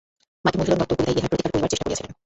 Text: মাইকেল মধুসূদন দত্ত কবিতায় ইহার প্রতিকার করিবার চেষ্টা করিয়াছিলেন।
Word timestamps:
মাইকেল 0.43 0.59
মধুসূদন 0.59 0.79
দত্ত 0.81 0.91
কবিতায় 0.93 1.17
ইহার 1.17 1.31
প্রতিকার 1.31 1.51
করিবার 1.53 1.71
চেষ্টা 1.71 1.85
করিয়াছিলেন। 1.85 2.11